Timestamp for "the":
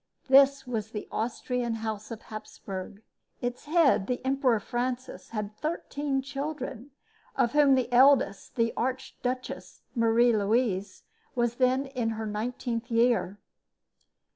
0.89-1.07, 4.07-4.19, 7.75-7.87, 8.55-8.73